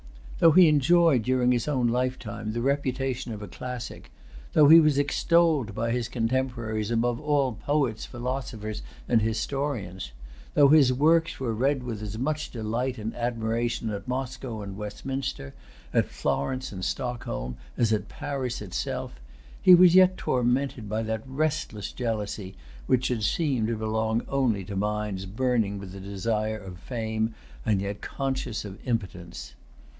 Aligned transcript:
Though 0.39 0.53
he 0.53 0.67
enjoyed 0.67 1.21
during 1.21 1.51
his 1.51 1.67
own 1.67 1.87
lifetime 1.89 2.53
the 2.53 2.61
reputation 2.61 3.31
of 3.31 3.43
a 3.43 3.47
classic, 3.47 4.11
though 4.53 4.67
he 4.67 4.79
was 4.79 4.97
extolled 4.97 5.75
by 5.75 5.91
his 5.91 6.09
contemporaries 6.09 6.89
above 6.89 7.19
all 7.21 7.53
poets, 7.53 8.07
philosophers, 8.07 8.81
and 9.07 9.21
historians, 9.21 10.11
though 10.55 10.69
his[Pg 10.69 10.97
284] 10.97 10.97
works 10.97 11.39
were 11.39 11.53
read 11.53 11.83
with 11.83 12.01
as 12.01 12.17
much 12.17 12.49
delight 12.49 12.97
and 12.97 13.15
admiration 13.15 13.91
at 13.91 14.07
Moscow 14.07 14.63
and 14.63 14.75
Westminster, 14.75 15.53
at 15.93 16.07
Florence 16.09 16.71
and 16.71 16.83
Stockholm, 16.83 17.55
as 17.77 17.93
at 17.93 18.09
Paris 18.09 18.59
itself, 18.63 19.19
he 19.61 19.75
was 19.75 19.93
yet 19.93 20.17
tormented 20.17 20.89
by 20.89 21.03
that 21.03 21.21
restless 21.27 21.91
jealousy 21.91 22.55
which 22.87 23.05
should 23.05 23.21
seem 23.23 23.67
to 23.67 23.75
belong 23.77 24.23
only 24.27 24.63
to 24.63 24.75
minds 24.75 25.27
burning 25.27 25.77
with 25.77 25.91
the 25.91 25.99
desire 25.99 26.57
of 26.57 26.79
fame, 26.79 27.35
and 27.63 27.79
yet 27.79 28.01
conscious 28.01 28.65
of 28.65 28.79
impotence. 28.87 29.53